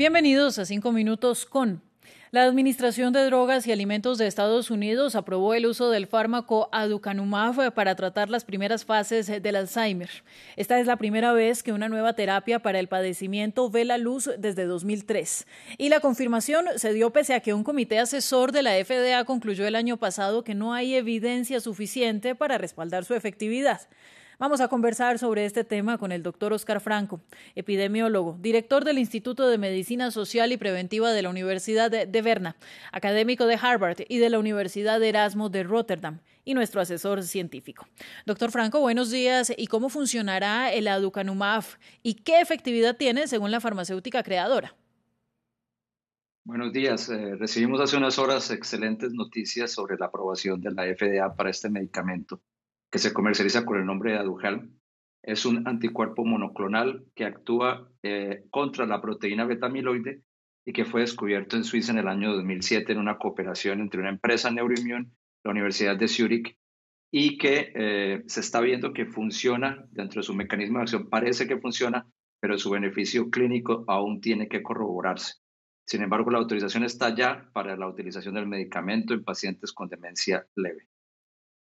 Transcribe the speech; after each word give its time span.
Bienvenidos 0.00 0.58
a 0.58 0.64
Cinco 0.64 0.92
Minutos 0.92 1.44
con. 1.44 1.82
La 2.30 2.44
Administración 2.44 3.12
de 3.12 3.22
Drogas 3.26 3.66
y 3.66 3.72
Alimentos 3.72 4.16
de 4.16 4.26
Estados 4.26 4.70
Unidos 4.70 5.14
aprobó 5.14 5.52
el 5.52 5.66
uso 5.66 5.90
del 5.90 6.06
fármaco 6.06 6.70
aducanumab 6.72 7.74
para 7.74 7.94
tratar 7.96 8.30
las 8.30 8.46
primeras 8.46 8.86
fases 8.86 9.26
del 9.26 9.56
Alzheimer. 9.56 10.08
Esta 10.56 10.80
es 10.80 10.86
la 10.86 10.96
primera 10.96 11.34
vez 11.34 11.62
que 11.62 11.74
una 11.74 11.90
nueva 11.90 12.14
terapia 12.14 12.60
para 12.60 12.78
el 12.78 12.88
padecimiento 12.88 13.68
ve 13.68 13.84
la 13.84 13.98
luz 13.98 14.30
desde 14.38 14.64
2003. 14.64 15.46
Y 15.76 15.90
la 15.90 16.00
confirmación 16.00 16.64
se 16.76 16.94
dio 16.94 17.10
pese 17.10 17.34
a 17.34 17.40
que 17.40 17.52
un 17.52 17.62
comité 17.62 17.98
asesor 17.98 18.52
de 18.52 18.62
la 18.62 18.82
FDA 18.82 19.22
concluyó 19.26 19.66
el 19.66 19.76
año 19.76 19.98
pasado 19.98 20.44
que 20.44 20.54
no 20.54 20.72
hay 20.72 20.94
evidencia 20.94 21.60
suficiente 21.60 22.34
para 22.34 22.56
respaldar 22.56 23.04
su 23.04 23.12
efectividad. 23.12 23.82
Vamos 24.40 24.62
a 24.62 24.68
conversar 24.68 25.18
sobre 25.18 25.44
este 25.44 25.64
tema 25.64 25.98
con 25.98 26.12
el 26.12 26.22
doctor 26.22 26.54
Oscar 26.54 26.80
Franco, 26.80 27.20
epidemiólogo, 27.56 28.38
director 28.40 28.86
del 28.86 28.96
Instituto 28.96 29.50
de 29.50 29.58
Medicina 29.58 30.10
Social 30.10 30.50
y 30.50 30.56
Preventiva 30.56 31.12
de 31.12 31.20
la 31.20 31.28
Universidad 31.28 31.90
de 31.90 32.22
Berna, 32.22 32.56
académico 32.90 33.44
de 33.44 33.58
Harvard 33.60 33.98
y 34.08 34.16
de 34.16 34.30
la 34.30 34.38
Universidad 34.38 34.98
de 34.98 35.10
Erasmo 35.10 35.50
de 35.50 35.62
Rotterdam 35.62 36.20
y 36.42 36.54
nuestro 36.54 36.80
asesor 36.80 37.22
científico. 37.22 37.86
Doctor 38.24 38.50
Franco, 38.50 38.80
buenos 38.80 39.10
días. 39.10 39.52
¿Y 39.54 39.66
cómo 39.66 39.90
funcionará 39.90 40.72
el 40.72 40.88
aducanumab 40.88 41.64
y 42.02 42.14
qué 42.14 42.40
efectividad 42.40 42.96
tiene 42.96 43.26
según 43.28 43.50
la 43.50 43.60
farmacéutica 43.60 44.22
creadora? 44.22 44.74
Buenos 46.44 46.72
días. 46.72 47.10
Eh, 47.10 47.36
recibimos 47.36 47.78
hace 47.82 47.98
unas 47.98 48.18
horas 48.18 48.50
excelentes 48.50 49.12
noticias 49.12 49.70
sobre 49.70 49.98
la 49.98 50.06
aprobación 50.06 50.62
de 50.62 50.70
la 50.70 50.84
FDA 50.84 51.36
para 51.36 51.50
este 51.50 51.68
medicamento 51.68 52.40
que 52.90 52.98
se 52.98 53.12
comercializa 53.12 53.64
con 53.64 53.78
el 53.78 53.86
nombre 53.86 54.12
de 54.12 54.18
Aduhelm. 54.18 54.76
Es 55.22 55.46
un 55.46 55.66
anticuerpo 55.68 56.24
monoclonal 56.24 57.04
que 57.14 57.24
actúa 57.24 57.90
eh, 58.02 58.44
contra 58.50 58.86
la 58.86 59.00
proteína 59.00 59.44
beta-amiloide 59.44 60.22
y 60.64 60.72
que 60.72 60.84
fue 60.84 61.02
descubierto 61.02 61.56
en 61.56 61.64
Suiza 61.64 61.92
en 61.92 61.98
el 61.98 62.08
año 62.08 62.32
2007 62.34 62.92
en 62.92 62.98
una 62.98 63.18
cooperación 63.18 63.80
entre 63.80 64.00
una 64.00 64.10
empresa 64.10 64.50
Neuroimmune, 64.50 65.10
la 65.44 65.50
Universidad 65.50 65.96
de 65.96 66.08
Zurich, 66.08 66.56
y 67.12 67.38
que 67.38 67.72
eh, 67.74 68.22
se 68.26 68.40
está 68.40 68.60
viendo 68.60 68.92
que 68.92 69.06
funciona 69.06 69.84
dentro 69.90 70.20
de 70.20 70.26
su 70.26 70.34
mecanismo 70.34 70.78
de 70.78 70.82
acción. 70.82 71.08
Parece 71.08 71.46
que 71.46 71.58
funciona, 71.58 72.06
pero 72.40 72.58
su 72.58 72.70
beneficio 72.70 73.30
clínico 73.30 73.84
aún 73.88 74.20
tiene 74.20 74.48
que 74.48 74.62
corroborarse. 74.62 75.34
Sin 75.84 76.02
embargo, 76.02 76.30
la 76.30 76.38
autorización 76.38 76.84
está 76.84 77.14
ya 77.14 77.50
para 77.52 77.76
la 77.76 77.88
utilización 77.88 78.34
del 78.34 78.46
medicamento 78.46 79.12
en 79.12 79.24
pacientes 79.24 79.72
con 79.72 79.88
demencia 79.88 80.46
leve. 80.54 80.89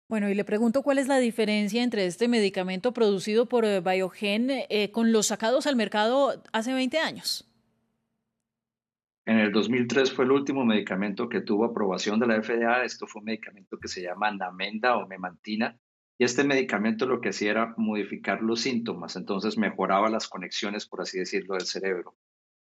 Bueno, 0.10 0.30
y 0.30 0.36
le 0.36 0.46
pregunto 0.46 0.84
cuál 0.84 1.00
es 1.00 1.10
la 1.10 1.20
diferencia 1.20 1.84
entre 1.84 2.06
este 2.06 2.30
medicamento 2.30 2.94
producido 2.94 3.46
por 3.46 3.66
eh, 3.66 3.82
Biogen 3.82 4.50
eh, 4.50 4.90
con 4.92 5.12
los 5.12 5.28
sacados 5.28 5.68
al 5.68 5.76
mercado 5.76 6.42
hace 6.54 6.74
20 6.74 6.98
años. 7.00 7.46
En 9.26 9.40
el 9.40 9.52
2003 9.52 10.14
fue 10.14 10.24
el 10.24 10.32
último 10.32 10.64
medicamento 10.64 11.28
que 11.28 11.42
tuvo 11.42 11.66
aprobación 11.66 12.22
de 12.22 12.28
la 12.28 12.42
FDA. 12.42 12.86
Esto 12.86 13.06
fue 13.06 13.20
un 13.20 13.26
medicamento 13.26 13.78
que 13.78 13.90
se 13.90 14.02
llama 14.02 14.32
Namenda 14.32 14.96
o 14.96 15.06
Memantina. 15.06 15.78
Y 16.18 16.24
este 16.24 16.46
medicamento 16.46 17.06
lo 17.06 17.20
que 17.20 17.30
hacía 17.30 17.52
era 17.52 17.74
modificar 17.76 18.42
los 18.42 18.62
síntomas, 18.62 19.18
entonces 19.18 19.58
mejoraba 19.58 20.10
las 20.10 20.30
conexiones, 20.30 20.88
por 20.88 21.02
así 21.02 21.20
decirlo, 21.20 21.56
del 21.56 21.68
cerebro. 21.68 22.16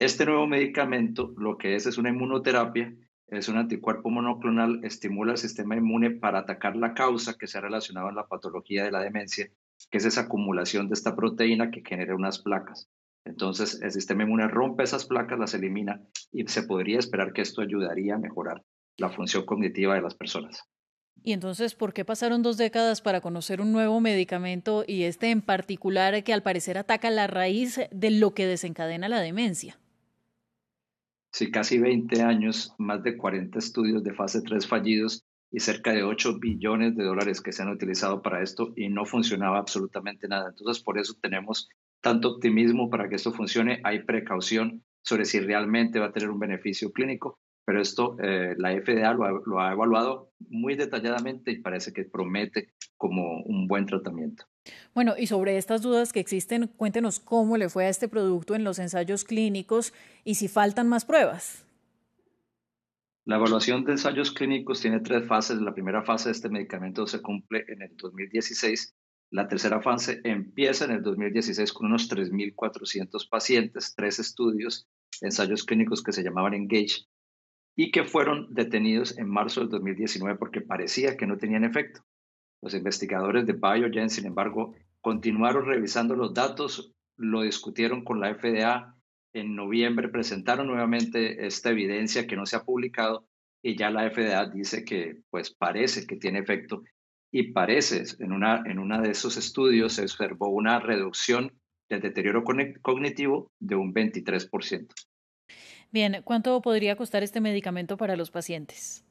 Este 0.00 0.24
nuevo 0.24 0.46
medicamento 0.46 1.34
lo 1.36 1.58
que 1.58 1.74
es 1.74 1.86
es 1.86 1.98
una 1.98 2.08
inmunoterapia 2.08 2.96
es 3.30 3.48
un 3.48 3.58
anticuerpo 3.58 4.10
monoclonal, 4.10 4.80
estimula 4.84 5.32
el 5.32 5.38
sistema 5.38 5.76
inmune 5.76 6.10
para 6.10 6.40
atacar 6.40 6.76
la 6.76 6.94
causa 6.94 7.36
que 7.38 7.46
se 7.46 7.58
ha 7.58 7.60
relacionado 7.60 8.08
en 8.08 8.16
la 8.16 8.26
patología 8.26 8.84
de 8.84 8.90
la 8.90 9.02
demencia, 9.02 9.50
que 9.90 9.98
es 9.98 10.04
esa 10.04 10.22
acumulación 10.22 10.88
de 10.88 10.94
esta 10.94 11.14
proteína 11.14 11.70
que 11.70 11.82
genera 11.86 12.16
unas 12.16 12.38
placas. 12.38 12.88
Entonces, 13.24 13.82
el 13.82 13.92
sistema 13.92 14.22
inmune 14.22 14.48
rompe 14.48 14.82
esas 14.82 15.04
placas, 15.04 15.38
las 15.38 15.52
elimina 15.52 16.00
y 16.32 16.46
se 16.46 16.62
podría 16.62 16.98
esperar 16.98 17.34
que 17.34 17.42
esto 17.42 17.60
ayudaría 17.60 18.14
a 18.14 18.18
mejorar 18.18 18.64
la 18.96 19.10
función 19.10 19.44
cognitiva 19.44 19.94
de 19.94 20.02
las 20.02 20.14
personas. 20.14 20.62
Y 21.22 21.32
entonces, 21.32 21.74
¿por 21.74 21.92
qué 21.92 22.04
pasaron 22.04 22.42
dos 22.42 22.56
décadas 22.56 23.02
para 23.02 23.20
conocer 23.20 23.60
un 23.60 23.72
nuevo 23.72 24.00
medicamento 24.00 24.84
y 24.86 25.02
este 25.02 25.30
en 25.30 25.42
particular 25.42 26.22
que 26.24 26.32
al 26.32 26.42
parecer 26.42 26.78
ataca 26.78 27.10
la 27.10 27.26
raíz 27.26 27.80
de 27.90 28.10
lo 28.10 28.32
que 28.32 28.46
desencadena 28.46 29.08
la 29.08 29.20
demencia? 29.20 29.78
Sí, 31.38 31.52
casi 31.52 31.78
20 31.78 32.20
años, 32.22 32.74
más 32.78 33.04
de 33.04 33.16
40 33.16 33.60
estudios 33.60 34.02
de 34.02 34.12
fase 34.12 34.42
3 34.42 34.66
fallidos 34.66 35.24
y 35.52 35.60
cerca 35.60 35.92
de 35.92 36.02
8 36.02 36.40
billones 36.40 36.96
de 36.96 37.04
dólares 37.04 37.40
que 37.40 37.52
se 37.52 37.62
han 37.62 37.68
utilizado 37.68 38.22
para 38.22 38.42
esto 38.42 38.72
y 38.74 38.88
no 38.88 39.06
funcionaba 39.06 39.60
absolutamente 39.60 40.26
nada. 40.26 40.48
Entonces, 40.48 40.82
por 40.82 40.98
eso 40.98 41.14
tenemos 41.22 41.68
tanto 42.00 42.30
optimismo 42.30 42.90
para 42.90 43.08
que 43.08 43.14
esto 43.14 43.32
funcione. 43.32 43.80
Hay 43.84 44.02
precaución 44.02 44.82
sobre 45.00 45.26
si 45.26 45.38
realmente 45.38 46.00
va 46.00 46.06
a 46.06 46.12
tener 46.12 46.28
un 46.28 46.40
beneficio 46.40 46.90
clínico, 46.90 47.38
pero 47.68 47.82
esto 47.82 48.16
eh, 48.22 48.54
la 48.56 48.70
FDA 48.80 49.12
lo 49.12 49.60
ha 49.60 49.72
evaluado 49.72 50.32
muy 50.48 50.74
detalladamente 50.74 51.52
y 51.52 51.58
parece 51.58 51.92
que 51.92 52.04
promete 52.04 52.72
como 52.96 53.42
un 53.42 53.68
buen 53.68 53.84
tratamiento. 53.84 54.46
Bueno, 54.94 55.12
y 55.18 55.26
sobre 55.26 55.58
estas 55.58 55.82
dudas 55.82 56.14
que 56.14 56.20
existen, 56.20 56.68
cuéntenos 56.68 57.20
cómo 57.20 57.58
le 57.58 57.68
fue 57.68 57.84
a 57.84 57.90
este 57.90 58.08
producto 58.08 58.54
en 58.54 58.64
los 58.64 58.78
ensayos 58.78 59.24
clínicos 59.24 59.92
y 60.24 60.36
si 60.36 60.48
faltan 60.48 60.88
más 60.88 61.04
pruebas. 61.04 61.66
La 63.26 63.36
evaluación 63.36 63.84
de 63.84 63.92
ensayos 63.92 64.32
clínicos 64.32 64.80
tiene 64.80 65.00
tres 65.00 65.28
fases. 65.28 65.60
La 65.60 65.74
primera 65.74 66.02
fase 66.02 66.30
de 66.30 66.32
este 66.32 66.48
medicamento 66.48 67.06
se 67.06 67.20
cumple 67.20 67.66
en 67.68 67.82
el 67.82 67.94
2016. 67.98 68.94
La 69.28 69.46
tercera 69.46 69.82
fase 69.82 70.22
empieza 70.24 70.86
en 70.86 70.92
el 70.92 71.02
2016 71.02 71.70
con 71.74 71.88
unos 71.88 72.10
3.400 72.10 73.28
pacientes, 73.28 73.94
tres 73.94 74.18
estudios, 74.20 74.88
ensayos 75.20 75.64
clínicos 75.64 76.02
que 76.02 76.12
se 76.12 76.22
llamaban 76.22 76.54
Engage 76.54 77.04
y 77.78 77.92
que 77.92 78.02
fueron 78.02 78.52
detenidos 78.52 79.16
en 79.18 79.30
marzo 79.30 79.60
del 79.60 79.68
2019 79.68 80.36
porque 80.36 80.60
parecía 80.60 81.16
que 81.16 81.28
no 81.28 81.38
tenían 81.38 81.62
efecto. 81.62 82.00
Los 82.60 82.74
investigadores 82.74 83.46
de 83.46 83.52
Biogen, 83.52 84.10
sin 84.10 84.26
embargo, 84.26 84.74
continuaron 85.00 85.64
revisando 85.64 86.16
los 86.16 86.34
datos, 86.34 86.92
lo 87.16 87.42
discutieron 87.42 88.02
con 88.02 88.18
la 88.18 88.34
FDA, 88.34 88.96
en 89.32 89.54
noviembre 89.54 90.08
presentaron 90.08 90.66
nuevamente 90.66 91.46
esta 91.46 91.70
evidencia 91.70 92.26
que 92.26 92.34
no 92.34 92.46
se 92.46 92.56
ha 92.56 92.64
publicado 92.64 93.28
y 93.62 93.76
ya 93.76 93.90
la 93.90 94.10
FDA 94.10 94.46
dice 94.46 94.84
que 94.84 95.20
pues 95.30 95.54
parece 95.54 96.04
que 96.04 96.16
tiene 96.16 96.40
efecto 96.40 96.82
y 97.30 97.52
parece, 97.52 98.02
en 98.18 98.32
una, 98.32 98.60
en 98.66 98.80
una 98.80 99.00
de 99.00 99.12
esos 99.12 99.36
estudios 99.36 99.92
se 99.92 100.02
observó 100.02 100.48
una 100.48 100.80
reducción 100.80 101.52
del 101.88 102.00
deterioro 102.00 102.42
cognitivo 102.82 103.52
de 103.60 103.76
un 103.76 103.94
23%. 103.94 104.88
Bien, 105.90 106.20
¿cuánto 106.24 106.60
podría 106.60 106.96
costar 106.96 107.22
este 107.22 107.40
medicamento 107.40 107.96
para 107.96 108.16
los 108.16 108.30
pacientes? 108.30 109.04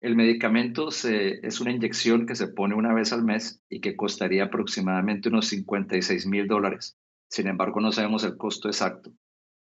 El 0.00 0.14
medicamento 0.14 0.90
es 0.90 1.60
una 1.60 1.72
inyección 1.72 2.24
que 2.24 2.36
se 2.36 2.46
pone 2.46 2.76
una 2.76 2.94
vez 2.94 3.12
al 3.12 3.24
mes 3.24 3.60
y 3.68 3.80
que 3.80 3.96
costaría 3.96 4.44
aproximadamente 4.44 5.28
unos 5.28 5.48
56 5.48 6.26
mil 6.26 6.46
dólares. 6.46 6.96
Sin 7.28 7.48
embargo, 7.48 7.80
no 7.80 7.90
sabemos 7.90 8.22
el 8.22 8.36
costo 8.36 8.68
exacto. 8.68 9.12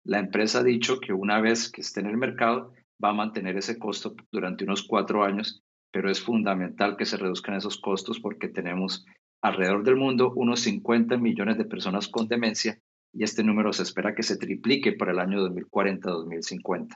La 0.03 0.19
empresa 0.19 0.59
ha 0.59 0.63
dicho 0.63 0.99
que 0.99 1.11
una 1.11 1.41
vez 1.41 1.71
que 1.71 1.81
esté 1.81 2.01
en 2.01 2.05
el 2.05 2.17
mercado 2.17 2.71
va 3.03 3.09
a 3.09 3.13
mantener 3.13 3.57
ese 3.57 3.79
costo 3.79 4.15
durante 4.31 4.63
unos 4.63 4.83
cuatro 4.83 5.23
años, 5.23 5.63
pero 5.91 6.11
es 6.11 6.21
fundamental 6.21 6.97
que 6.97 7.05
se 7.05 7.17
reduzcan 7.17 7.55
esos 7.55 7.79
costos 7.81 8.19
porque 8.19 8.47
tenemos 8.47 9.05
alrededor 9.41 9.83
del 9.83 9.95
mundo 9.95 10.31
unos 10.35 10.59
50 10.59 11.17
millones 11.17 11.57
de 11.57 11.65
personas 11.65 12.07
con 12.07 12.27
demencia 12.27 12.79
y 13.13 13.23
este 13.23 13.43
número 13.43 13.73
se 13.73 13.83
espera 13.83 14.15
que 14.15 14.23
se 14.23 14.37
triplique 14.37 14.93
para 14.93 15.11
el 15.11 15.19
año 15.19 15.47
2040-2050. 15.47 16.95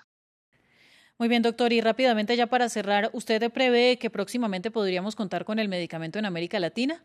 Muy 1.21 1.27
bien, 1.27 1.43
doctor. 1.43 1.71
Y 1.71 1.81
rápidamente, 1.81 2.35
ya 2.35 2.47
para 2.47 2.67
cerrar, 2.67 3.11
¿usted 3.13 3.51
prevé 3.51 3.99
que 3.99 4.09
próximamente 4.09 4.71
podríamos 4.71 5.15
contar 5.15 5.45
con 5.45 5.59
el 5.59 5.69
medicamento 5.69 6.17
en 6.17 6.25
América 6.25 6.59
Latina? 6.59 7.03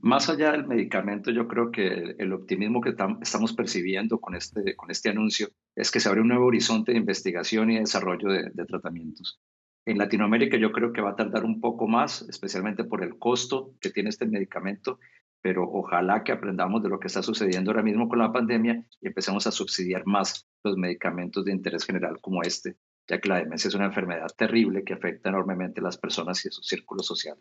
Más 0.00 0.30
allá 0.30 0.52
del 0.52 0.66
medicamento, 0.66 1.30
yo 1.30 1.46
creo 1.46 1.70
que 1.70 2.14
el 2.18 2.32
optimismo 2.32 2.80
que 2.80 2.94
estamos 3.20 3.52
percibiendo 3.52 4.18
con 4.20 4.34
este, 4.34 4.74
con 4.74 4.90
este 4.90 5.10
anuncio 5.10 5.48
es 5.76 5.90
que 5.90 6.00
se 6.00 6.08
abre 6.08 6.22
un 6.22 6.28
nuevo 6.28 6.46
horizonte 6.46 6.92
de 6.92 6.98
investigación 6.98 7.70
y 7.70 7.78
desarrollo 7.78 8.30
de, 8.30 8.50
de 8.54 8.64
tratamientos. 8.64 9.38
En 9.84 9.98
Latinoamérica 9.98 10.56
yo 10.56 10.72
creo 10.72 10.94
que 10.94 11.02
va 11.02 11.10
a 11.10 11.16
tardar 11.16 11.44
un 11.44 11.60
poco 11.60 11.86
más, 11.86 12.22
especialmente 12.30 12.84
por 12.84 13.04
el 13.04 13.18
costo 13.18 13.74
que 13.82 13.90
tiene 13.90 14.08
este 14.08 14.24
medicamento, 14.24 14.98
pero 15.44 15.68
ojalá 15.70 16.24
que 16.24 16.32
aprendamos 16.32 16.82
de 16.82 16.88
lo 16.88 16.98
que 16.98 17.08
está 17.08 17.22
sucediendo 17.22 17.70
ahora 17.70 17.82
mismo 17.82 18.08
con 18.08 18.18
la 18.18 18.32
pandemia 18.32 18.82
y 19.02 19.08
empecemos 19.08 19.46
a 19.46 19.50
subsidiar 19.50 20.06
más 20.06 20.48
los 20.62 20.78
medicamentos 20.78 21.44
de 21.44 21.52
interés 21.52 21.84
general 21.84 22.18
como 22.22 22.42
este, 22.42 22.78
ya 23.06 23.20
que 23.20 23.28
la 23.28 23.36
demencia 23.36 23.68
es 23.68 23.74
una 23.74 23.84
enfermedad 23.84 24.28
terrible 24.38 24.84
que 24.84 24.94
afecta 24.94 25.28
enormemente 25.28 25.82
a 25.82 25.84
las 25.84 25.98
personas 25.98 26.42
y 26.46 26.48
a 26.48 26.50
su 26.50 26.62
círculo 26.62 27.02
social. 27.02 27.36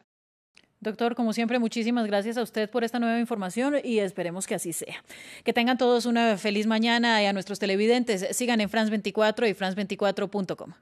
Doctor, 0.81 1.15
como 1.15 1.31
siempre, 1.31 1.59
muchísimas 1.59 2.05
gracias 2.05 2.35
a 2.35 2.43
usted 2.43 2.69
por 2.69 2.83
esta 2.83 2.99
nueva 2.99 3.21
información 3.21 3.75
y 3.81 3.99
esperemos 3.99 4.47
que 4.47 4.55
así 4.55 4.73
sea. 4.73 5.01
Que 5.45 5.53
tengan 5.53 5.77
todos 5.77 6.05
una 6.05 6.37
feliz 6.37 6.67
mañana 6.67 7.23
y 7.23 7.25
a 7.25 7.31
nuestros 7.31 7.57
televidentes 7.57 8.27
sigan 8.35 8.59
en 8.59 8.69
France24 8.69 9.49
y 9.49 9.53
France24.com. 9.53 10.73